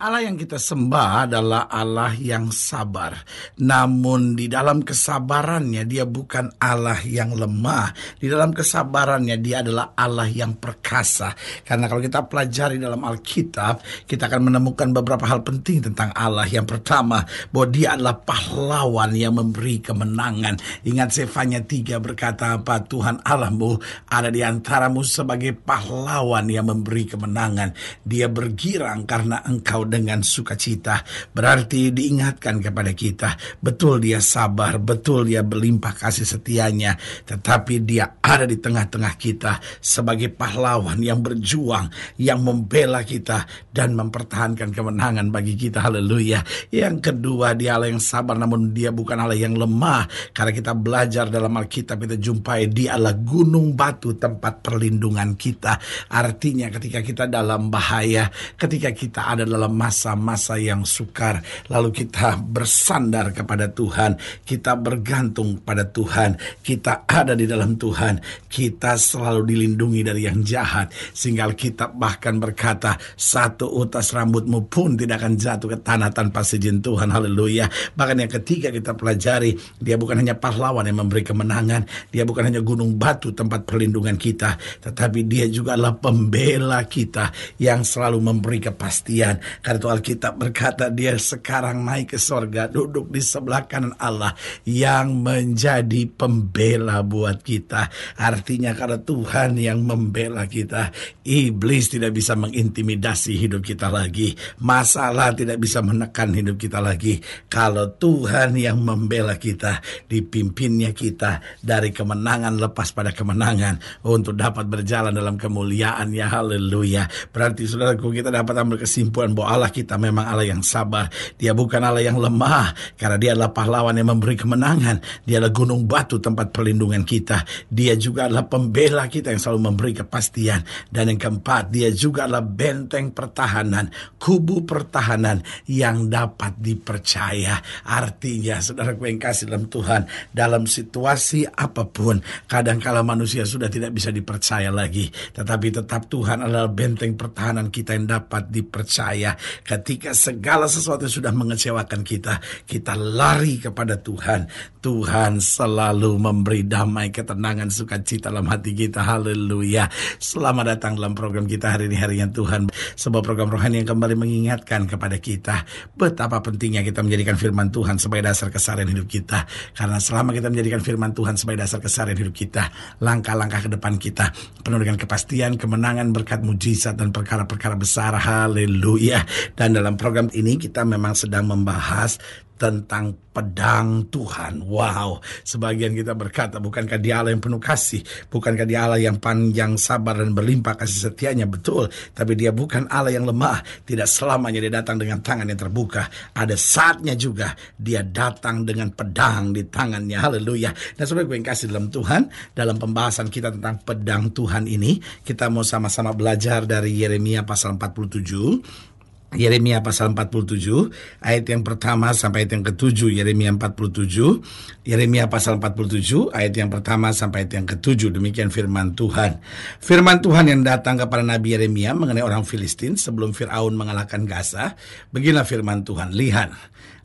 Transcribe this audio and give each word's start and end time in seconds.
Allah 0.00 0.24
yang 0.24 0.40
kita 0.40 0.56
sembah 0.56 1.28
adalah 1.28 1.68
Allah 1.68 2.16
yang 2.16 2.48
sabar. 2.48 3.20
Namun 3.60 4.32
di 4.32 4.48
dalam 4.48 4.80
kesabarannya 4.80 5.84
dia 5.84 6.08
bukan 6.08 6.56
Allah 6.56 6.96
yang 7.04 7.36
lemah. 7.36 7.92
Di 8.16 8.32
dalam 8.32 8.56
kesabarannya 8.56 9.36
dia 9.44 9.60
adalah 9.60 9.92
Allah 9.92 10.24
yang 10.24 10.56
perkasa. 10.56 11.36
Karena 11.68 11.84
kalau 11.84 12.00
kita 12.00 12.24
pelajari 12.24 12.80
dalam 12.80 13.04
Alkitab, 13.04 13.84
kita 14.08 14.24
akan 14.32 14.48
menemukan 14.48 14.88
beberapa 14.88 15.28
hal 15.28 15.44
penting 15.44 15.92
tentang 15.92 16.16
Allah. 16.16 16.48
Yang 16.48 16.80
pertama, 16.80 17.20
bahwa 17.52 17.68
dia 17.68 17.92
adalah 17.92 18.24
pahlawan 18.24 19.12
yang 19.12 19.36
memberi 19.36 19.84
kemenangan. 19.84 20.56
Ingat 20.80 21.12
Sefanya 21.12 21.60
3 21.60 22.00
berkata 22.00 22.56
apa? 22.56 22.80
Tuhan 22.88 23.20
Allahmu 23.20 23.76
ada 24.08 24.32
di 24.32 24.40
antaramu 24.40 25.04
sebagai 25.04 25.52
pahlawan 25.52 26.48
yang 26.48 26.72
memberi 26.72 27.04
kemenangan. 27.04 27.76
Dia 28.00 28.32
bergirang 28.32 29.04
karena 29.04 29.44
engkau 29.44 29.89
dengan 29.90 30.22
sukacita. 30.22 31.02
Berarti 31.34 31.90
diingatkan 31.90 32.62
kepada 32.62 32.94
kita, 32.94 33.34
betul 33.58 33.98
dia 33.98 34.22
sabar, 34.22 34.78
betul 34.78 35.26
dia 35.26 35.42
berlimpah 35.42 35.98
kasih 35.98 36.24
setianya, 36.24 36.94
tetapi 37.26 37.82
dia 37.82 38.22
ada 38.22 38.46
di 38.46 38.56
tengah-tengah 38.56 39.14
kita 39.18 39.58
sebagai 39.82 40.30
pahlawan 40.30 41.02
yang 41.02 41.18
berjuang, 41.18 41.90
yang 42.16 42.40
membela 42.40 43.02
kita 43.02 43.44
dan 43.74 43.98
mempertahankan 43.98 44.70
kemenangan 44.70 45.34
bagi 45.34 45.58
kita. 45.58 45.82
Haleluya. 45.82 46.46
Yang 46.70 47.10
kedua, 47.10 47.58
dia 47.58 47.74
Allah 47.74 47.90
yang 47.90 48.02
sabar 48.02 48.38
namun 48.38 48.70
dia 48.70 48.94
bukan 48.94 49.18
Allah 49.18 49.36
yang 49.36 49.58
lemah. 49.58 50.06
Karena 50.30 50.52
kita 50.54 50.72
belajar 50.76 51.26
dalam 51.26 51.50
Alkitab 51.56 52.06
kita 52.06 52.16
jumpai 52.20 52.70
dia 52.70 52.94
adalah 52.94 53.16
gunung 53.16 53.74
batu 53.74 54.14
tempat 54.14 54.62
perlindungan 54.62 55.34
kita. 55.34 55.80
Artinya 56.12 56.68
ketika 56.68 57.00
kita 57.00 57.24
dalam 57.26 57.72
bahaya, 57.72 58.28
ketika 58.54 58.92
kita 58.92 59.20
ada 59.32 59.42
dalam 59.48 59.72
masa-masa 59.80 60.60
yang 60.60 60.84
sukar, 60.84 61.40
lalu 61.72 62.04
kita 62.04 62.36
bersandar 62.36 63.32
kepada 63.32 63.72
Tuhan, 63.72 64.20
kita 64.44 64.76
bergantung 64.76 65.56
pada 65.64 65.88
Tuhan, 65.88 66.36
kita 66.60 67.08
ada 67.08 67.32
di 67.32 67.48
dalam 67.48 67.80
Tuhan, 67.80 68.20
kita 68.52 69.00
selalu 69.00 69.48
dilindungi 69.48 70.04
dari 70.04 70.28
yang 70.28 70.44
jahat, 70.44 70.92
sehingga 71.16 71.48
kita 71.56 71.96
bahkan 71.96 72.36
berkata, 72.36 73.00
satu 73.16 73.72
utas 73.72 74.12
rambutmu 74.12 74.68
pun 74.68 75.00
tidak 75.00 75.24
akan 75.24 75.40
jatuh 75.40 75.68
ke 75.72 75.78
tanah 75.80 76.12
tanpa 76.12 76.44
seizin 76.44 76.84
Tuhan, 76.84 77.08
haleluya. 77.08 77.72
Bahkan 77.96 78.16
yang 78.20 78.32
ketiga 78.36 78.68
kita 78.68 78.92
pelajari, 78.92 79.56
dia 79.80 79.96
bukan 79.96 80.20
hanya 80.20 80.36
pahlawan 80.36 80.84
yang 80.84 81.00
memberi 81.00 81.24
kemenangan, 81.24 81.88
dia 82.12 82.28
bukan 82.28 82.52
hanya 82.52 82.60
gunung 82.60 83.00
batu 83.00 83.32
tempat 83.32 83.64
perlindungan 83.64 84.20
kita, 84.20 84.60
tetapi 84.84 85.24
dia 85.24 85.48
juga 85.48 85.78
adalah 85.78 85.96
pembela 85.96 86.84
kita 86.84 87.32
yang 87.56 87.80
selalu 87.86 88.18
memberi 88.20 88.58
kepastian. 88.60 89.40
Karena 89.70 89.86
itu 89.86 89.94
Alkitab 89.94 90.34
berkata 90.34 90.90
dia 90.90 91.14
sekarang 91.14 91.86
naik 91.86 92.10
ke 92.10 92.18
sorga, 92.18 92.66
duduk 92.66 93.06
di 93.06 93.22
sebelah 93.22 93.70
kanan 93.70 93.94
Allah 94.02 94.34
yang 94.66 95.22
menjadi 95.22 96.10
pembela 96.10 97.06
buat 97.06 97.38
kita. 97.38 97.86
Artinya 98.18 98.74
karena 98.74 98.98
Tuhan 98.98 99.54
yang 99.62 99.86
membela 99.86 100.50
kita, 100.50 100.90
iblis 101.22 101.86
tidak 101.86 102.18
bisa 102.18 102.34
mengintimidasi 102.34 103.38
hidup 103.38 103.62
kita 103.62 103.94
lagi. 103.94 104.34
Masalah 104.58 105.38
tidak 105.38 105.62
bisa 105.62 105.78
menekan 105.86 106.34
hidup 106.34 106.58
kita 106.58 106.82
lagi. 106.82 107.22
Kalau 107.46 107.94
Tuhan 107.94 108.58
yang 108.58 108.82
membela 108.82 109.38
kita, 109.38 109.78
dipimpinnya 110.10 110.90
kita 110.90 111.62
dari 111.62 111.94
kemenangan 111.94 112.58
lepas 112.58 112.90
pada 112.90 113.14
kemenangan 113.14 113.78
untuk 114.02 114.34
dapat 114.34 114.66
berjalan 114.66 115.14
dalam 115.14 115.38
kemuliaannya. 115.38 116.26
Haleluya. 116.26 117.06
Berarti 117.30 117.70
saudaraku 117.70 118.10
kita 118.10 118.34
dapat 118.34 118.58
ambil 118.58 118.82
kesimpulan 118.82 119.30
bahwa 119.30 119.59
Allah 119.60 119.68
kita 119.68 120.00
memang 120.00 120.24
Allah 120.24 120.48
yang 120.48 120.64
sabar. 120.64 121.12
Dia 121.36 121.52
bukan 121.52 121.84
Allah 121.84 122.00
yang 122.00 122.16
lemah 122.16 122.96
karena 122.96 123.20
dia 123.20 123.30
adalah 123.36 123.52
pahlawan 123.52 123.92
yang 123.92 124.08
memberi 124.16 124.40
kemenangan. 124.40 125.04
Dia 125.28 125.36
adalah 125.36 125.52
gunung 125.52 125.84
batu 125.84 126.16
tempat 126.16 126.48
perlindungan 126.48 127.04
kita. 127.04 127.44
Dia 127.68 127.92
juga 128.00 128.32
adalah 128.32 128.48
pembela 128.48 129.04
kita 129.04 129.28
yang 129.28 129.36
selalu 129.36 129.60
memberi 129.68 129.92
kepastian. 130.00 130.64
Dan 130.88 131.12
yang 131.12 131.20
keempat, 131.20 131.68
dia 131.68 131.92
juga 131.92 132.24
adalah 132.24 132.40
benteng 132.40 133.12
pertahanan, 133.12 133.92
kubu 134.16 134.64
pertahanan 134.64 135.44
yang 135.68 136.08
dapat 136.08 136.56
dipercaya. 136.56 137.60
Artinya, 137.84 138.64
saudara 138.64 138.96
yang 138.96 139.20
kasih 139.20 139.52
dalam 139.52 139.68
Tuhan, 139.68 140.08
dalam 140.32 140.64
situasi 140.64 141.44
apa 141.44 141.84
pun, 141.84 142.24
kadangkala 142.48 143.04
manusia 143.04 143.44
sudah 143.44 143.68
tidak 143.68 143.92
bisa 143.92 144.08
dipercaya 144.08 144.72
lagi. 144.72 145.12
Tetapi 145.12 145.68
tetap 145.68 146.08
Tuhan 146.08 146.46
adalah 146.46 146.72
benteng 146.72 147.12
pertahanan 147.18 147.68
kita 147.68 147.92
yang 147.92 148.08
dapat 148.08 148.48
dipercaya. 148.48 149.36
Ketika 149.62 150.12
segala 150.16 150.66
sesuatu 150.66 151.06
sudah 151.06 151.32
mengecewakan 151.34 152.02
kita, 152.02 152.38
kita 152.66 152.94
lari 152.96 153.60
kepada 153.60 153.98
Tuhan. 154.00 154.46
Tuhan 154.80 155.42
selalu 155.42 156.16
memberi 156.16 156.64
damai, 156.64 157.12
ketenangan, 157.12 157.68
sukacita 157.68 158.32
dalam 158.32 158.48
hati 158.48 158.72
kita. 158.72 159.04
Haleluya. 159.04 159.90
Selamat 160.16 160.76
datang 160.76 160.96
dalam 160.96 161.12
program 161.12 161.44
kita 161.44 161.76
hari 161.76 161.90
ini, 161.90 161.96
hari 161.98 162.22
yang 162.22 162.32
Tuhan. 162.32 162.70
Sebuah 162.96 163.20
program 163.20 163.52
rohani 163.52 163.84
yang 163.84 163.92
kembali 163.92 164.14
mengingatkan 164.16 164.88
kepada 164.88 165.16
kita 165.20 165.66
betapa 165.96 166.40
pentingnya 166.40 166.80
kita 166.80 167.04
menjadikan 167.04 167.36
firman 167.36 167.68
Tuhan 167.68 168.00
sebagai 168.00 168.32
dasar 168.32 168.48
keseharian 168.48 168.90
hidup 168.90 169.08
kita. 169.08 169.44
Karena 169.76 170.00
selama 170.00 170.32
kita 170.32 170.48
menjadikan 170.48 170.80
firman 170.80 171.12
Tuhan 171.12 171.36
sebagai 171.36 171.66
dasar 171.66 171.78
keseharian 171.82 172.18
hidup 172.18 172.34
kita, 172.34 172.72
langkah-langkah 173.02 173.66
ke 173.66 173.70
depan 173.72 173.96
kita 174.00 174.32
penuh 174.64 174.80
dengan 174.80 174.96
kepastian, 174.96 175.56
kemenangan, 175.60 176.12
berkat 176.14 176.40
mujizat, 176.44 176.96
dan 176.96 177.10
perkara-perkara 177.10 177.76
besar. 177.76 178.16
Haleluya. 178.16 179.24
Dan 179.54 179.76
dalam 179.76 179.94
program 179.94 180.28
ini 180.32 180.56
kita 180.56 180.82
memang 180.86 181.16
sedang 181.16 181.48
membahas 181.48 182.18
tentang 182.60 183.16
pedang 183.32 184.04
Tuhan. 184.12 184.60
Wow, 184.68 185.24
sebagian 185.48 185.96
kita 185.96 186.12
berkata, 186.12 186.60
bukankah 186.60 187.00
dia 187.00 187.24
Allah 187.24 187.32
yang 187.32 187.40
penuh 187.40 187.56
kasih? 187.56 188.04
Bukankah 188.28 188.68
dia 188.68 188.84
Allah 188.84 189.00
yang 189.00 189.16
panjang 189.16 189.80
sabar 189.80 190.20
dan 190.20 190.36
berlimpah 190.36 190.76
kasih 190.76 191.08
setianya? 191.08 191.48
Betul, 191.48 191.88
tapi 192.12 192.36
dia 192.36 192.52
bukan 192.52 192.84
Allah 192.92 193.16
yang 193.16 193.24
lemah. 193.24 193.64
Tidak 193.88 194.04
selamanya 194.04 194.60
dia 194.60 194.72
datang 194.76 195.00
dengan 195.00 195.24
tangan 195.24 195.48
yang 195.48 195.56
terbuka. 195.56 196.04
Ada 196.36 196.52
saatnya 196.52 197.16
juga 197.16 197.56
dia 197.80 198.04
datang 198.04 198.68
dengan 198.68 198.92
pedang 198.92 199.56
di 199.56 199.64
tangannya. 199.64 200.20
Haleluya. 200.20 200.76
Dan 201.00 201.08
saudara 201.08 201.24
gue 201.24 201.40
yang 201.40 201.48
kasih 201.48 201.72
dalam 201.72 201.88
Tuhan, 201.88 202.28
dalam 202.52 202.76
pembahasan 202.76 203.32
kita 203.32 203.56
tentang 203.56 203.80
pedang 203.80 204.36
Tuhan 204.36 204.68
ini, 204.68 205.00
kita 205.24 205.48
mau 205.48 205.64
sama-sama 205.64 206.12
belajar 206.12 206.68
dari 206.68 206.92
Yeremia 206.92 207.48
pasal 207.48 207.80
47 207.80 208.89
Yeremia 209.30 209.78
pasal 209.78 210.10
47 210.10 211.22
ayat 211.22 211.44
yang 211.46 211.62
pertama 211.62 212.10
sampai 212.10 212.42
ayat 212.42 212.58
yang 212.58 212.64
ketujuh 212.66 213.14
Yeremia 213.14 213.54
47 213.54 214.82
Yeremia 214.82 215.30
pasal 215.30 215.62
47 215.62 216.34
ayat 216.34 216.50
yang 216.58 216.66
pertama 216.66 217.14
sampai 217.14 217.46
ayat 217.46 217.62
yang 217.62 217.66
ketujuh. 217.70 218.10
Demikian 218.10 218.50
firman 218.50 218.98
Tuhan. 218.98 219.38
Firman 219.78 220.18
Tuhan 220.18 220.50
yang 220.50 220.66
datang 220.66 220.98
kepada 220.98 221.22
Nabi 221.22 221.54
Yeremia 221.54 221.94
mengenai 221.94 222.26
orang 222.26 222.42
Filistin 222.42 222.98
sebelum 222.98 223.30
Firaun 223.30 223.78
mengalahkan 223.78 224.26
Gaza 224.26 224.74
beginilah 225.14 225.46
firman 225.46 225.86
Tuhan. 225.86 226.10
Lihat 226.10 226.50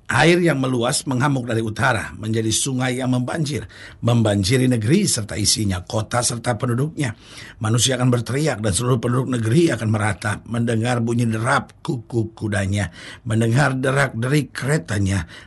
Air 0.05 0.37
yang 0.37 0.61
meluas 0.61 1.01
menghamuk 1.09 1.49
dari 1.49 1.65
utara 1.65 2.13
menjadi 2.13 2.53
sungai 2.53 3.01
yang 3.01 3.09
membanjir, 3.09 3.65
membanjiri 4.05 4.69
negeri 4.69 5.09
serta 5.09 5.33
isinya, 5.33 5.81
kota 5.81 6.21
serta 6.21 6.61
penduduknya. 6.61 7.17
Manusia 7.57 7.97
akan 7.97 8.13
berteriak 8.13 8.61
dan 8.61 8.69
seluruh 8.69 9.01
penduduk 9.01 9.33
negeri 9.33 9.73
akan 9.73 9.89
meratap, 9.89 10.45
mendengar 10.45 11.01
bunyi 11.01 11.25
derap 11.25 11.81
kuku 11.81 12.37
kudanya, 12.37 12.93
mendengar 13.25 13.73
derak 13.73 14.13
derik 14.13 14.53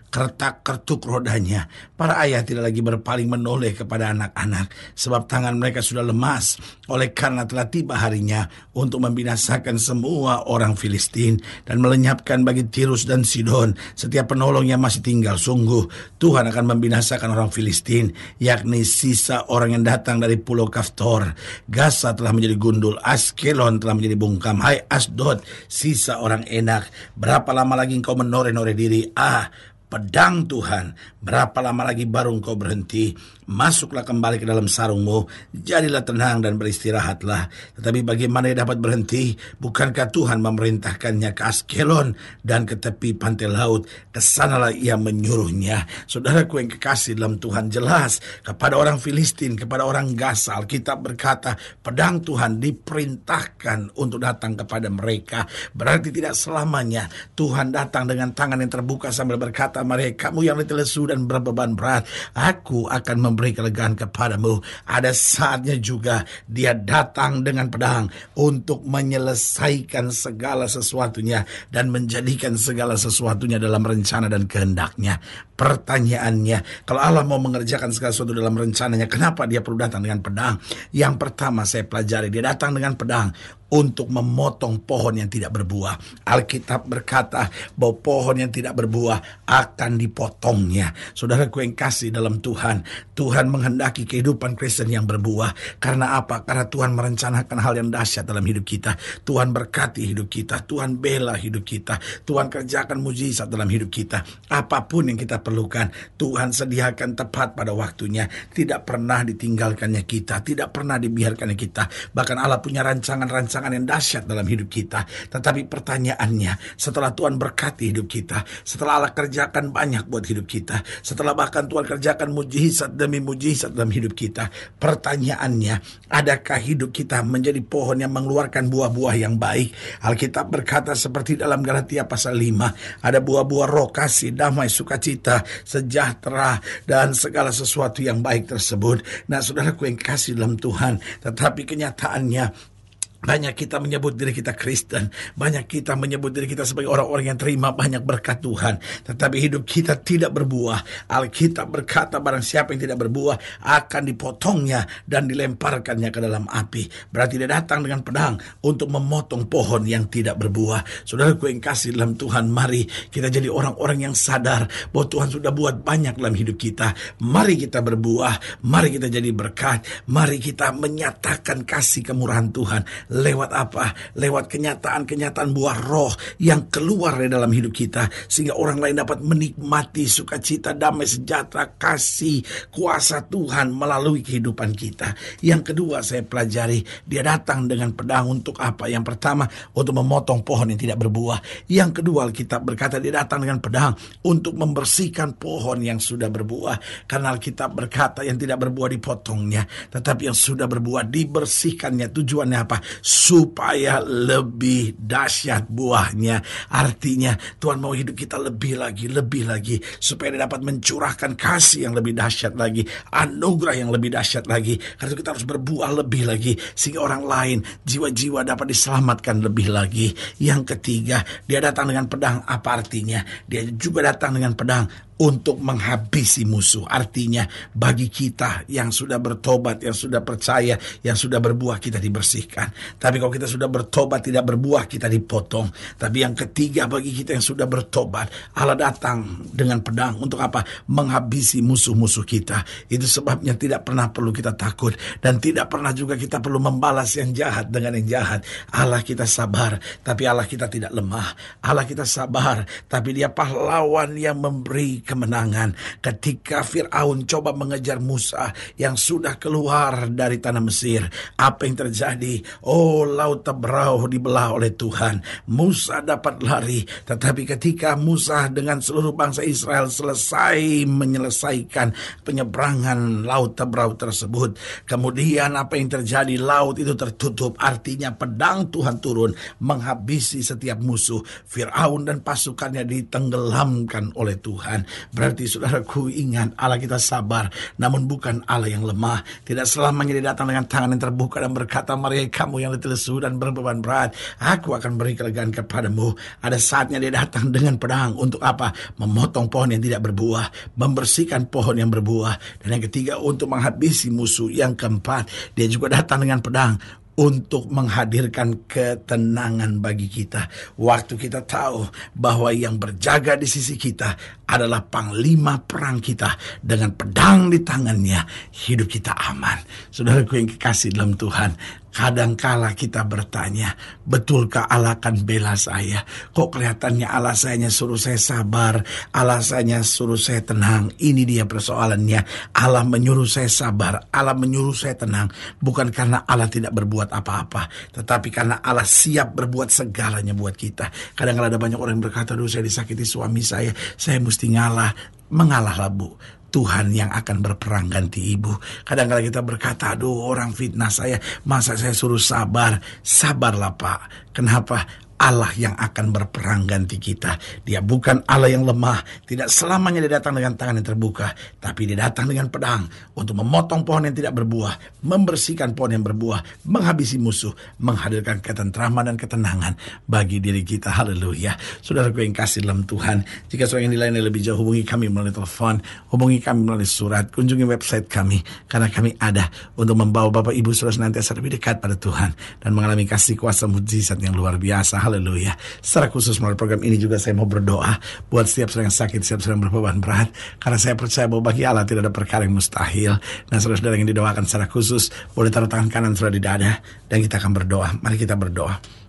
keretanya. 0.08 0.38
kertak-kertuk 0.38 1.02
rodanya. 1.02 1.66
Para 1.98 2.22
ayah 2.22 2.46
tidak 2.46 2.70
lagi 2.70 2.78
berpaling 2.78 3.26
menoleh 3.26 3.74
kepada 3.74 4.14
anak-anak, 4.14 4.70
sebab 4.94 5.26
tangan 5.26 5.58
mereka 5.58 5.82
sudah 5.82 6.06
lemas, 6.06 6.56
oleh 6.86 7.10
karena 7.10 7.42
telah 7.42 7.66
tiba 7.66 7.98
harinya 7.98 8.46
untuk 8.78 9.02
membinasakan 9.02 9.76
semua 9.76 10.46
orang 10.46 10.78
Filistin 10.78 11.42
dan 11.66 11.82
melenyapkan 11.82 12.46
bagi 12.46 12.70
Tirus 12.70 13.02
dan 13.02 13.26
Sidon 13.26 13.74
setiap 13.98 14.30
penolong 14.30 14.70
yang 14.70 14.78
masih 14.78 15.02
tinggal. 15.02 15.34
Sungguh, 15.34 15.90
Tuhan 16.22 16.46
akan 16.48 16.64
membinasakan 16.78 17.34
orang 17.34 17.50
Filistin, 17.50 18.14
yakni 18.38 18.86
sisa 18.86 19.50
orang 19.50 19.74
yang 19.74 19.84
datang 19.84 20.22
dari 20.22 20.38
pulau 20.38 20.70
Kaftor. 20.70 21.34
Gaza 21.66 22.14
telah 22.14 22.30
menjadi 22.30 22.54
gundul, 22.54 22.94
Askelon 23.02 23.82
telah 23.82 23.98
menjadi 23.98 24.14
bungkam. 24.14 24.62
Hai 24.62 24.86
Asdod, 24.86 25.42
sisa 25.66 26.22
orang 26.22 26.46
enak. 26.46 26.86
Berapa 27.18 27.50
lama 27.50 27.74
lagi 27.74 27.98
engkau 27.98 28.14
menore-nore 28.14 28.72
diri? 28.72 29.10
Ah, 29.18 29.50
pedang 29.88 30.44
Tuhan. 30.44 30.92
Berapa 31.18 31.58
lama 31.64 31.88
lagi 31.88 32.04
baru 32.04 32.30
engkau 32.30 32.54
berhenti? 32.54 33.16
Masuklah 33.48 34.04
kembali 34.04 34.36
ke 34.36 34.44
dalam 34.44 34.68
sarungmu, 34.68 35.24
jadilah 35.56 36.04
tenang 36.04 36.44
dan 36.44 36.60
beristirahatlah. 36.60 37.48
Tetapi 37.80 38.04
bagaimana 38.04 38.52
ia 38.52 38.60
dapat 38.60 38.76
berhenti? 38.76 39.32
Bukankah 39.56 40.12
Tuhan 40.12 40.44
memerintahkannya 40.44 41.32
ke 41.32 41.42
Askelon 41.48 42.12
dan 42.44 42.68
ke 42.68 42.76
tepi 42.76 43.16
pantai 43.16 43.48
laut? 43.48 43.88
Ke 44.12 44.20
sanalah 44.20 44.68
ia 44.68 45.00
menyuruhnya. 45.00 45.88
Saudaraku 46.04 46.60
yang 46.60 46.68
kekasih 46.76 47.16
dalam 47.16 47.40
Tuhan 47.40 47.72
jelas 47.72 48.20
kepada 48.44 48.76
orang 48.76 49.00
Filistin, 49.00 49.56
kepada 49.56 49.88
orang 49.88 50.12
Gaza, 50.12 50.60
Alkitab 50.60 51.00
berkata, 51.00 51.56
pedang 51.80 52.20
Tuhan 52.20 52.60
diperintahkan 52.60 53.96
untuk 53.96 54.20
datang 54.20 54.60
kepada 54.60 54.92
mereka. 54.92 55.48
Berarti 55.72 56.12
tidak 56.12 56.36
selamanya 56.36 57.08
Tuhan 57.32 57.72
datang 57.72 58.04
dengan 58.04 58.36
tangan 58.36 58.60
yang 58.60 58.68
terbuka 58.68 59.08
sambil 59.08 59.40
berkata, 59.40 59.77
mereka 59.82 60.28
kamu 60.28 60.44
yang 60.44 60.56
letih 60.60 60.76
lesu 60.76 61.08
dan 61.08 61.24
berbeban 61.24 61.72
berat, 61.72 62.04
aku 62.36 62.84
akan 62.84 63.16
memberi 63.16 63.56
kelegaan 63.56 63.96
kepadamu. 63.96 64.60
Ada 64.84 65.16
saatnya 65.16 65.80
juga 65.80 66.22
dia 66.44 66.76
datang 66.76 67.40
dengan 67.40 67.72
pedang 67.72 68.12
untuk 68.36 68.84
menyelesaikan 68.84 70.12
segala 70.12 70.68
sesuatunya 70.68 71.48
dan 71.72 71.88
menjadikan 71.88 72.60
segala 72.60 73.00
sesuatunya 73.00 73.56
dalam 73.56 73.80
rencana 73.80 74.28
dan 74.28 74.44
kehendaknya. 74.44 75.16
Pertanyaannya, 75.58 76.86
kalau 76.86 77.02
Allah 77.02 77.26
mau 77.26 77.42
mengerjakan 77.42 77.90
segala 77.90 78.14
sesuatu 78.14 78.30
dalam 78.30 78.54
rencananya, 78.54 79.10
kenapa 79.10 79.42
dia 79.50 79.58
perlu 79.58 79.82
datang 79.82 80.06
dengan 80.06 80.22
pedang? 80.22 80.54
Yang 80.94 81.14
pertama 81.18 81.66
saya 81.66 81.82
pelajari, 81.82 82.30
dia 82.30 82.46
datang 82.46 82.78
dengan 82.78 82.94
pedang 82.94 83.34
untuk 83.68 84.08
memotong 84.08 84.80
pohon 84.84 85.20
yang 85.20 85.28
tidak 85.28 85.52
berbuah. 85.52 86.24
Alkitab 86.24 86.88
berkata 86.88 87.52
bahwa 87.76 88.00
pohon 88.00 88.36
yang 88.40 88.52
tidak 88.52 88.72
berbuah 88.80 89.44
akan 89.44 90.00
dipotongnya. 90.00 90.92
Saudara 91.12 91.48
yang 91.48 91.76
kasih 91.76 92.08
dalam 92.08 92.40
Tuhan, 92.40 92.84
Tuhan 93.12 93.52
menghendaki 93.52 94.08
kehidupan 94.08 94.56
Kristen 94.56 94.88
yang 94.88 95.04
berbuah. 95.04 95.80
Karena 95.82 96.16
apa? 96.16 96.48
Karena 96.48 96.64
Tuhan 96.64 96.96
merencanakan 96.96 97.58
hal 97.60 97.74
yang 97.76 97.88
dahsyat 97.92 98.24
dalam 98.24 98.44
hidup 98.46 98.64
kita. 98.64 98.96
Tuhan 99.26 99.52
berkati 99.52 100.16
hidup 100.16 100.32
kita, 100.32 100.64
Tuhan 100.64 100.96
bela 100.96 101.36
hidup 101.36 101.64
kita, 101.66 102.00
Tuhan 102.24 102.48
kerjakan 102.48 103.04
mujizat 103.04 103.52
dalam 103.52 103.68
hidup 103.68 103.92
kita. 103.92 104.24
Apa 104.48 104.88
pun 104.88 105.12
yang 105.12 105.18
kita 105.20 105.44
perlukan, 105.48 105.88
Tuhan 106.20 106.52
sediakan 106.52 107.16
tepat 107.16 107.56
pada 107.56 107.72
waktunya. 107.72 108.28
Tidak 108.28 108.84
pernah 108.84 109.24
ditinggalkannya 109.24 110.04
kita, 110.04 110.44
tidak 110.44 110.76
pernah 110.76 111.00
dibiarkannya 111.00 111.56
kita. 111.56 111.88
Bahkan 112.12 112.36
Allah 112.36 112.60
punya 112.60 112.84
rancangan-rancangan 112.84 113.48
rancangan 113.48 113.72
yang 113.72 113.86
dahsyat 113.88 114.24
dalam 114.28 114.44
hidup 114.44 114.68
kita. 114.68 115.08
Tetapi 115.32 115.64
pertanyaannya, 115.66 116.76
setelah 116.76 117.16
Tuhan 117.16 117.40
berkati 117.40 117.88
hidup 117.94 118.04
kita, 118.04 118.44
setelah 118.60 119.00
Allah 119.00 119.12
kerjakan 119.16 119.72
banyak 119.72 120.04
buat 120.04 120.28
hidup 120.28 120.44
kita, 120.44 120.84
setelah 121.00 121.32
bahkan 121.32 121.64
Tuhan 121.64 121.88
kerjakan 121.88 122.28
mujizat 122.36 122.92
demi 122.92 123.24
mujizat 123.24 123.72
dalam 123.72 123.88
hidup 123.88 124.12
kita, 124.12 124.52
pertanyaannya, 124.76 125.80
adakah 126.12 126.60
hidup 126.60 126.92
kita 126.92 127.24
menjadi 127.24 127.64
pohon 127.64 128.04
yang 128.04 128.12
mengeluarkan 128.12 128.68
buah-buah 128.68 129.16
yang 129.16 129.40
baik? 129.40 129.72
Alkitab 130.04 130.52
berkata 130.52 130.92
seperti 130.92 131.40
dalam 131.40 131.64
Galatia 131.64 132.04
pasal 132.04 132.36
5, 132.36 133.00
ada 133.06 133.18
buah-buah 133.24 133.68
roh 133.70 133.88
kasih, 133.88 134.36
damai, 134.36 134.68
sukacita, 134.68 135.37
sejahtera, 135.66 136.62
dan 136.86 137.12
segala 137.12 137.50
sesuatu 137.50 138.00
yang 138.00 138.22
baik 138.22 138.50
tersebut. 138.50 139.02
Nah, 139.26 139.42
saudaraku 139.42 139.88
yang 139.90 139.98
kasih 139.98 140.38
dalam 140.38 140.56
Tuhan, 140.56 141.02
tetapi 141.24 141.66
kenyataannya 141.66 142.77
banyak 143.18 143.50
kita 143.58 143.82
menyebut 143.82 144.14
diri 144.14 144.30
kita 144.30 144.54
Kristen, 144.54 145.10
banyak 145.34 145.66
kita 145.66 145.98
menyebut 145.98 146.30
diri 146.30 146.46
kita 146.46 146.62
sebagai 146.62 146.94
orang-orang 146.94 147.34
yang 147.34 147.38
terima 147.38 147.74
banyak 147.74 147.98
berkat 148.06 148.38
Tuhan, 148.38 148.78
tetapi 148.78 149.36
hidup 149.42 149.66
kita 149.66 149.98
tidak 149.98 150.30
berbuah. 150.30 151.10
Alkitab 151.10 151.66
berkata 151.66 152.22
barang 152.22 152.46
siapa 152.46 152.78
yang 152.78 152.86
tidak 152.86 152.98
berbuah 153.02 153.66
akan 153.66 154.02
dipotongnya 154.06 154.86
dan 155.02 155.26
dilemparkannya 155.26 156.14
ke 156.14 156.20
dalam 156.22 156.46
api. 156.46 157.10
Berarti 157.10 157.42
dia 157.42 157.50
datang 157.50 157.82
dengan 157.82 158.06
pedang 158.06 158.38
untuk 158.62 158.86
memotong 158.86 159.50
pohon 159.50 159.82
yang 159.82 160.06
tidak 160.06 160.38
berbuah. 160.38 160.86
Saudaraku 161.02 161.50
yang 161.50 161.58
kasih 161.58 161.98
dalam 161.98 162.14
Tuhan, 162.14 162.46
mari 162.46 162.86
kita 162.86 163.34
jadi 163.34 163.50
orang-orang 163.50 164.06
yang 164.06 164.14
sadar 164.14 164.70
bahwa 164.94 165.06
Tuhan 165.10 165.28
sudah 165.34 165.50
buat 165.50 165.82
banyak 165.82 166.22
dalam 166.22 166.38
hidup 166.38 166.54
kita. 166.54 166.94
Mari 167.18 167.66
kita 167.66 167.82
berbuah, 167.82 168.62
mari 168.62 168.94
kita 168.94 169.10
jadi 169.10 169.34
berkat, 169.34 170.06
mari 170.06 170.38
kita 170.38 170.70
menyatakan 170.70 171.66
kasih 171.66 172.06
kemurahan 172.06 172.54
Tuhan 172.54 172.82
Lewat 173.08 173.56
apa? 173.56 173.96
Lewat 174.20 174.52
kenyataan-kenyataan 174.52 175.56
buah 175.56 175.78
roh 175.80 176.12
yang 176.36 176.68
keluar 176.68 177.16
dari 177.16 177.32
dalam 177.32 177.48
hidup 177.48 177.72
kita. 177.72 178.04
Sehingga 178.28 178.52
orang 178.60 178.84
lain 178.84 179.00
dapat 179.00 179.24
menikmati 179.24 180.04
sukacita, 180.04 180.76
damai, 180.76 181.08
sejahtera, 181.08 181.72
kasih, 181.80 182.44
kuasa 182.68 183.24
Tuhan 183.24 183.72
melalui 183.72 184.20
kehidupan 184.20 184.76
kita. 184.76 185.16
Yang 185.40 185.72
kedua 185.72 186.04
saya 186.04 186.20
pelajari, 186.20 186.84
dia 187.08 187.24
datang 187.24 187.64
dengan 187.64 187.96
pedang 187.96 188.28
untuk 188.28 188.60
apa? 188.60 188.92
Yang 188.92 189.16
pertama, 189.16 189.48
untuk 189.72 189.96
memotong 189.96 190.44
pohon 190.44 190.68
yang 190.68 190.80
tidak 190.80 191.00
berbuah. 191.00 191.40
Yang 191.72 192.04
kedua, 192.04 192.28
Alkitab 192.28 192.60
berkata 192.60 193.00
dia 193.00 193.24
datang 193.24 193.40
dengan 193.40 193.56
pedang 193.64 193.96
untuk 194.28 194.52
membersihkan 194.52 195.40
pohon 195.40 195.80
yang 195.80 195.96
sudah 195.96 196.28
berbuah. 196.28 197.08
Karena 197.08 197.32
Alkitab 197.32 197.72
berkata 197.72 198.20
yang 198.20 198.36
tidak 198.36 198.60
berbuah 198.68 198.92
dipotongnya. 198.92 199.64
Tetapi 199.88 200.28
yang 200.28 200.36
sudah 200.36 200.68
berbuah 200.68 201.08
dibersihkannya. 201.08 202.12
Tujuannya 202.12 202.58
apa? 202.60 202.76
Supaya 203.00 204.02
lebih 204.02 204.98
dahsyat 204.98 205.66
buahnya. 205.68 206.42
Artinya 206.72 207.34
Tuhan 207.58 207.78
mau 207.82 207.92
hidup 207.92 208.14
kita 208.14 208.38
lebih 208.38 208.78
lagi, 208.78 209.10
lebih 209.10 209.48
lagi 209.48 209.76
supaya 209.98 210.34
dia 210.34 210.44
dapat 210.46 210.60
mencurahkan 210.62 211.34
kasih 211.34 211.88
yang 211.88 211.94
lebih 211.96 212.14
dahsyat 212.14 212.54
lagi, 212.54 212.84
anugerah 213.10 213.74
yang 213.78 213.90
lebih 213.90 214.14
dahsyat 214.14 214.46
lagi. 214.46 214.78
Karena 214.78 215.14
kita 215.14 215.28
harus 215.34 215.46
berbuah 215.46 215.90
lebih 216.04 216.28
lagi 216.28 216.54
sehingga 216.76 217.04
orang 217.04 217.24
lain 217.24 217.58
jiwa-jiwa 217.84 218.44
dapat 218.44 218.70
diselamatkan 218.70 219.42
lebih 219.42 219.72
lagi. 219.72 220.12
Yang 220.38 220.76
ketiga, 220.76 221.22
dia 221.48 221.58
datang 221.58 221.90
dengan 221.90 222.06
pedang. 222.06 222.44
Apa 222.46 222.80
artinya? 222.82 223.22
Dia 223.48 223.66
juga 223.74 224.04
datang 224.04 224.36
dengan 224.38 224.54
pedang 224.54 225.07
untuk 225.18 225.58
menghabisi 225.58 226.46
musuh. 226.46 226.86
Artinya 226.86 227.42
bagi 227.74 228.06
kita 228.06 228.70
yang 228.70 228.94
sudah 228.94 229.18
bertobat, 229.18 229.82
yang 229.82 229.94
sudah 229.94 230.22
percaya, 230.22 230.78
yang 231.02 231.18
sudah 231.18 231.42
berbuah 231.42 231.82
kita 231.82 231.98
dibersihkan. 231.98 232.70
Tapi 232.98 233.18
kalau 233.18 233.32
kita 233.34 233.50
sudah 233.50 233.66
bertobat 233.66 234.22
tidak 234.22 234.46
berbuah 234.46 234.86
kita 234.86 235.10
dipotong. 235.10 235.70
Tapi 235.98 236.16
yang 236.22 236.38
ketiga 236.38 236.86
bagi 236.86 237.10
kita 237.10 237.34
yang 237.34 237.42
sudah 237.42 237.66
bertobat, 237.66 238.30
Allah 238.54 238.78
datang 238.78 239.42
dengan 239.50 239.82
pedang 239.82 240.22
untuk 240.22 240.38
apa? 240.38 240.62
Menghabisi 240.86 241.58
musuh-musuh 241.66 242.22
kita. 242.22 242.62
Itu 242.86 243.10
sebabnya 243.10 243.58
tidak 243.58 243.90
pernah 243.90 244.06
perlu 244.14 244.30
kita 244.30 244.54
takut 244.54 244.94
dan 245.18 245.42
tidak 245.42 245.66
pernah 245.66 245.90
juga 245.90 246.14
kita 246.14 246.38
perlu 246.38 246.62
membalas 246.62 247.18
yang 247.18 247.34
jahat 247.34 247.66
dengan 247.74 247.98
yang 247.98 248.22
jahat. 248.22 248.46
Allah 248.70 249.02
kita 249.02 249.26
sabar, 249.26 249.82
tapi 250.06 250.30
Allah 250.30 250.46
kita 250.46 250.70
tidak 250.70 250.94
lemah. 250.94 251.34
Allah 251.66 251.82
kita 251.82 252.06
sabar, 252.06 252.62
tapi 252.86 253.18
dia 253.18 253.34
pahlawan 253.34 254.14
yang 254.14 254.38
memberi 254.38 255.07
kemenangan 255.08 255.72
ketika 256.04 256.60
Firaun 256.60 257.24
coba 257.24 257.56
mengejar 257.56 257.96
Musa 257.96 258.52
yang 258.76 259.00
sudah 259.00 259.40
keluar 259.40 260.12
dari 260.12 260.36
tanah 260.36 260.60
Mesir. 260.60 261.08
Apa 261.40 261.64
yang 261.64 261.80
terjadi? 261.80 262.44
Oh, 262.68 263.08
laut 263.08 263.48
Tebrau 263.48 264.04
dibelah 264.04 264.60
oleh 264.60 264.76
Tuhan. 264.76 265.24
Musa 265.48 266.04
dapat 266.04 266.44
lari, 266.44 266.84
tetapi 266.84 267.48
ketika 267.48 267.96
Musa 267.96 268.52
dengan 268.52 268.84
seluruh 268.84 269.16
bangsa 269.16 269.40
Israel 269.40 269.88
selesai 269.88 270.84
menyelesaikan 270.84 272.20
penyeberangan 272.28 273.24
laut 273.24 273.56
Tebrau 273.56 273.96
tersebut, 273.96 274.60
kemudian 274.84 275.56
apa 275.56 275.80
yang 275.80 275.88
terjadi? 275.88 276.36
Laut 276.36 276.76
itu 276.76 276.92
tertutup, 276.92 277.56
artinya 277.56 278.12
pedang 278.12 278.68
Tuhan 278.68 279.00
turun 279.00 279.32
menghabisi 279.64 280.44
setiap 280.44 280.82
musuh. 280.82 281.22
Firaun 281.48 282.04
dan 282.04 282.20
pasukannya 282.20 282.84
ditenggelamkan 282.84 284.12
oleh 284.18 284.36
Tuhan. 284.36 284.84
Berarti 285.10 285.48
saudaraku 285.48 286.08
ingat 286.12 286.54
Allah 286.58 286.78
kita 286.78 287.00
sabar, 287.00 287.48
namun 287.80 288.04
bukan 288.06 288.44
Allah 288.46 288.70
yang 288.72 288.84
lemah. 288.84 289.24
Tidak 289.44 289.64
selamanya 289.64 290.18
dia 290.18 290.24
datang 290.34 290.50
dengan 290.50 290.64
tangan 290.68 290.94
yang 290.94 291.02
terbuka 291.02 291.40
dan 291.42 291.52
berkata, 291.52 291.94
Mari 291.98 292.28
kamu 292.28 292.62
yang 292.62 292.70
letih 292.74 292.90
lesu 292.92 293.18
dan 293.22 293.36
berbeban 293.36 293.80
berat, 293.82 294.14
aku 294.38 294.74
akan 294.76 295.00
beri 295.00 295.18
kelegaan 295.18 295.50
kepadamu. 295.50 296.14
Ada 296.44 296.58
saatnya 296.60 297.02
dia 297.02 297.12
datang 297.12 297.50
dengan 297.54 297.76
pedang 297.76 298.14
untuk 298.18 298.42
apa? 298.44 298.70
Memotong 299.00 299.48
pohon 299.48 299.74
yang 299.74 299.82
tidak 299.82 300.04
berbuah, 300.10 300.76
membersihkan 300.76 301.48
pohon 301.48 301.78
yang 301.78 301.90
berbuah. 301.90 302.62
Dan 302.62 302.78
yang 302.78 302.84
ketiga 302.84 303.18
untuk 303.18 303.50
menghabisi 303.50 304.12
musuh. 304.12 304.48
Yang 304.48 304.84
keempat, 304.84 305.28
dia 305.54 305.66
juga 305.68 306.00
datang 306.00 306.24
dengan 306.24 306.40
pedang 306.40 306.78
untuk 307.18 307.66
menghadirkan 307.66 308.70
ketenangan 308.70 309.82
bagi 309.82 310.06
kita. 310.06 310.46
Waktu 310.78 311.18
kita 311.18 311.42
tahu 311.42 311.90
bahwa 312.14 312.54
yang 312.54 312.78
berjaga 312.78 313.34
di 313.34 313.50
sisi 313.50 313.74
kita 313.74 314.14
adalah 314.46 314.86
panglima 314.86 315.58
perang 315.58 315.98
kita 315.98 316.38
dengan 316.62 316.94
pedang 316.94 317.50
di 317.50 317.58
tangannya, 317.66 318.22
hidup 318.54 318.86
kita 318.86 319.12
aman. 319.34 319.58
Saudaraku 319.90 320.38
yang 320.38 320.48
kekasih 320.54 320.94
dalam 320.94 321.18
Tuhan, 321.18 321.58
Kadangkala 321.88 322.76
kita 322.76 323.02
bertanya, 323.08 323.74
betulkah 324.04 324.68
Allah 324.68 325.00
akan 325.00 325.24
bela 325.24 325.56
saya? 325.58 326.04
Kok 326.30 326.54
kelihatannya 326.54 327.08
alasannya 327.08 327.72
suruh 327.72 327.98
saya 327.98 328.20
sabar, 328.20 328.84
alasannya 329.10 329.82
suruh 329.82 330.20
saya 330.20 330.44
tenang. 330.44 330.94
Ini 331.00 331.24
dia 331.24 331.44
persoalannya. 331.48 332.52
Allah 332.54 332.84
menyuruh 332.86 333.26
saya 333.26 333.50
sabar, 333.50 333.98
Allah 334.14 334.36
menyuruh 334.36 334.76
saya 334.76 334.94
tenang. 334.94 335.32
Bukan 335.58 335.90
karena 335.90 336.22
Allah 336.28 336.46
tidak 336.46 336.76
berbuat 336.76 337.10
apa-apa, 337.10 337.66
tetapi 337.96 338.28
karena 338.30 338.60
Allah 338.62 338.86
siap 338.86 339.34
berbuat 339.34 339.72
segalanya 339.72 340.36
buat 340.36 340.54
kita. 340.54 341.16
Kadang-kadang 341.18 341.56
ada 341.56 341.58
banyak 341.58 341.78
orang 341.80 341.98
yang 341.98 342.06
berkata, 342.06 342.38
dulu 342.38 342.46
saya 342.46 342.62
disakiti 342.62 343.02
suami 343.02 343.42
saya, 343.42 343.74
saya 343.96 344.22
mesti 344.22 344.46
ngalah. 344.54 344.92
Mengalahlah 345.28 345.92
bu, 345.92 346.16
Tuhan 346.48 346.92
yang 346.96 347.12
akan 347.12 347.44
berperang 347.44 347.92
ganti 347.92 348.32
ibu. 348.32 348.56
Kadang-kadang 348.84 349.26
kita 349.28 349.40
berkata, 349.44 349.84
aduh 349.92 350.24
orang 350.28 350.52
fitnah 350.56 350.88
saya, 350.88 351.20
masa 351.44 351.76
saya 351.76 351.92
suruh 351.92 352.20
sabar. 352.20 352.80
Sabarlah 353.04 353.76
pak. 353.76 354.32
Kenapa? 354.32 355.07
Allah 355.18 355.50
yang 355.58 355.74
akan 355.74 356.14
berperang 356.14 356.62
ganti 356.70 357.02
kita. 357.02 357.34
Dia 357.66 357.82
bukan 357.82 358.22
Allah 358.30 358.54
yang 358.54 358.62
lemah. 358.62 359.02
Tidak 359.26 359.50
selamanya 359.50 359.98
dia 360.06 360.22
datang 360.22 360.38
dengan 360.38 360.54
tangan 360.54 360.78
yang 360.78 360.86
terbuka. 360.94 361.34
Tapi 361.58 361.90
dia 361.90 361.98
datang 361.98 362.30
dengan 362.30 362.46
pedang 362.46 362.86
untuk 363.18 363.34
memotong 363.42 363.82
pohon 363.82 364.06
yang 364.06 364.14
tidak 364.14 364.38
berbuah. 364.38 365.02
Membersihkan 365.02 365.74
pohon 365.74 365.98
yang 365.98 366.06
berbuah. 366.06 366.62
Menghabisi 366.70 367.18
musuh. 367.18 367.50
Menghadirkan 367.82 368.38
ketentraman 368.38 369.10
dan 369.10 369.16
ketenangan 369.18 369.74
bagi 370.06 370.38
diri 370.38 370.62
kita. 370.62 370.94
Haleluya. 370.94 371.58
Saudara 371.82 372.14
yang 372.14 372.30
kasih 372.30 372.62
dalam 372.62 372.86
Tuhan. 372.86 373.26
Jika 373.50 373.66
saudara 373.66 373.90
yang 373.90 373.98
dilayani 373.98 374.22
lebih 374.22 374.38
jauh, 374.38 374.62
hubungi 374.62 374.86
kami 374.86 375.10
melalui 375.10 375.34
telepon. 375.34 375.82
Hubungi 376.14 376.38
kami 376.38 376.62
melalui 376.62 376.86
surat. 376.86 377.26
Kunjungi 377.34 377.66
website 377.66 378.06
kami. 378.06 378.38
Karena 378.70 378.86
kami 378.86 379.18
ada 379.18 379.50
untuk 379.74 379.98
membawa 379.98 380.30
Bapak 380.30 380.54
Ibu 380.54 380.70
saudara 380.70 380.94
senantiasa 380.94 381.34
lebih 381.34 381.58
dekat 381.58 381.82
pada 381.82 381.98
Tuhan. 381.98 382.38
Dan 382.62 382.70
mengalami 382.70 383.02
kasih 383.02 383.34
kuasa 383.34 383.66
mujizat 383.66 384.22
yang 384.22 384.38
luar 384.38 384.62
biasa. 384.62 385.07
Haleluya. 385.08 385.56
Secara 385.80 386.12
khusus 386.12 386.36
melalui 386.36 386.60
program 386.60 386.84
ini 386.84 387.00
juga 387.00 387.16
saya 387.16 387.32
mau 387.32 387.48
berdoa 387.48 387.96
buat 388.28 388.44
setiap 388.44 388.76
yang 388.76 388.92
sakit, 388.92 389.24
setiap 389.24 389.48
yang 389.48 389.64
berbeban 389.64 390.04
berat. 390.04 390.28
Karena 390.60 390.76
saya 390.76 390.94
percaya 390.94 391.24
bahwa 391.24 391.48
bagi 391.48 391.64
Allah 391.64 391.88
tidak 391.88 392.04
ada 392.04 392.12
perkara 392.12 392.44
yang 392.44 392.52
mustahil. 392.52 393.16
Nah 393.48 393.56
saudara-saudara 393.56 393.96
yang 393.96 394.06
didoakan 394.12 394.44
secara 394.44 394.68
khusus, 394.68 395.08
boleh 395.32 395.48
taruh 395.48 395.66
tangan 395.66 395.88
kanan 395.88 396.12
saudara 396.12 396.36
di 396.36 396.42
dada. 396.44 396.72
Dan 397.08 397.24
kita 397.24 397.40
akan 397.40 397.52
berdoa. 397.56 397.88
Mari 398.04 398.20
kita 398.20 398.36
berdoa. 398.36 399.07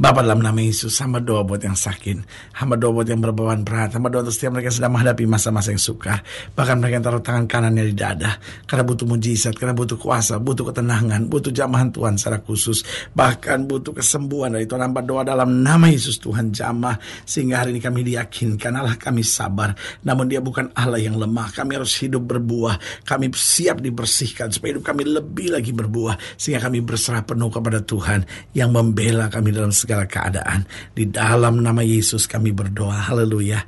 Bapak 0.00 0.24
dalam 0.24 0.40
nama 0.40 0.56
Yesus, 0.56 0.96
hamba 1.04 1.20
doa 1.20 1.44
buat 1.44 1.60
yang 1.60 1.76
sakit, 1.76 2.24
hamba 2.56 2.80
doa 2.80 2.88
buat 2.88 3.04
yang 3.04 3.20
berbeban 3.20 3.68
berat, 3.68 3.92
hamba 3.92 4.08
doa 4.08 4.24
untuk 4.24 4.32
setiap 4.32 4.56
mereka 4.56 4.72
yang 4.72 4.78
sedang 4.80 4.92
menghadapi 4.96 5.28
masa-masa 5.28 5.76
yang 5.76 5.82
sukar, 5.84 6.24
bahkan 6.56 6.80
mereka 6.80 6.96
yang 6.96 7.04
taruh 7.04 7.20
tangan 7.20 7.44
kanannya 7.44 7.84
di 7.84 7.92
dada, 7.92 8.40
karena 8.64 8.88
butuh 8.88 9.04
mujizat, 9.04 9.52
karena 9.60 9.76
butuh 9.76 10.00
kuasa, 10.00 10.40
butuh 10.40 10.72
ketenangan, 10.72 11.28
butuh 11.28 11.52
jamahan 11.52 11.92
Tuhan 11.92 12.16
secara 12.16 12.40
khusus, 12.40 12.80
bahkan 13.12 13.68
butuh 13.68 13.92
kesembuhan 13.92 14.56
dari 14.56 14.64
Tuhan. 14.64 14.88
Hamba 14.88 15.04
doa 15.04 15.20
dalam 15.20 15.60
nama 15.60 15.92
Yesus 15.92 16.16
Tuhan 16.16 16.48
jamah, 16.48 16.96
sehingga 17.28 17.60
hari 17.60 17.76
ini 17.76 17.84
kami 17.84 18.00
diyakinkan 18.00 18.80
Allah 18.80 18.96
kami 18.96 19.20
sabar, 19.20 19.76
namun 20.00 20.32
dia 20.32 20.40
bukan 20.40 20.72
Allah 20.80 20.96
yang 20.96 21.20
lemah, 21.20 21.52
kami 21.52 21.76
harus 21.76 21.92
hidup 22.00 22.24
berbuah, 22.24 23.04
kami 23.04 23.28
siap 23.36 23.84
dibersihkan 23.84 24.48
supaya 24.48 24.80
hidup 24.80 24.96
kami 24.96 25.04
lebih 25.04 25.52
lagi 25.52 25.76
berbuah, 25.76 26.16
sehingga 26.40 26.72
kami 26.72 26.80
berserah 26.80 27.20
penuh 27.20 27.52
kepada 27.52 27.84
Tuhan 27.84 28.24
yang 28.56 28.72
membela 28.72 29.28
kami 29.28 29.52
dalam 29.52 29.68
segala 29.68 29.89
segala 29.90 30.06
keadaan. 30.06 30.62
Di 30.94 31.10
dalam 31.10 31.58
nama 31.58 31.82
Yesus 31.82 32.30
kami 32.30 32.54
berdoa. 32.54 33.10
Haleluya. 33.10 33.58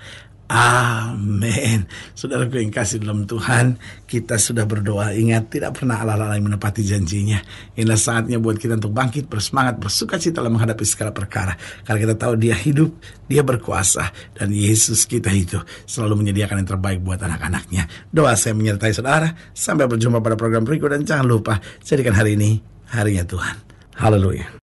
Amin. 0.52 1.88
Saudara 2.12 2.44
yang 2.44 2.68
kasih 2.68 3.00
dalam 3.00 3.24
Tuhan, 3.24 3.80
kita 4.04 4.36
sudah 4.36 4.68
berdoa. 4.68 5.16
Ingat, 5.16 5.48
tidak 5.48 5.80
pernah 5.80 5.98
Allah 5.98 6.14
lain 6.30 6.44
menepati 6.44 6.84
janjinya. 6.84 7.40
Inilah 7.72 7.96
saatnya 7.96 8.36
buat 8.36 8.60
kita 8.60 8.76
untuk 8.76 8.92
bangkit, 8.92 9.32
bersemangat, 9.32 9.80
bersuka 9.80 10.20
cita 10.20 10.44
dalam 10.44 10.54
menghadapi 10.54 10.84
segala 10.84 11.08
perkara. 11.08 11.56
Karena 11.88 11.98
kita 12.04 12.14
tahu 12.20 12.36
dia 12.36 12.52
hidup, 12.52 12.92
dia 13.26 13.40
berkuasa. 13.40 14.12
Dan 14.36 14.52
Yesus 14.52 15.08
kita 15.08 15.32
itu 15.32 15.56
selalu 15.88 16.20
menyediakan 16.20 16.60
yang 16.60 16.68
terbaik 16.76 17.00
buat 17.00 17.18
anak-anaknya. 17.24 17.88
Doa 18.12 18.36
saya 18.36 18.52
menyertai 18.52 18.92
saudara. 18.92 19.32
Sampai 19.56 19.88
berjumpa 19.88 20.20
pada 20.20 20.36
program 20.36 20.68
berikut. 20.68 20.92
Dan 20.92 21.08
jangan 21.08 21.24
lupa, 21.32 21.64
jadikan 21.80 22.12
hari 22.12 22.36
ini 22.36 22.60
harinya 22.92 23.24
Tuhan. 23.24 23.56
Haleluya. 23.96 24.60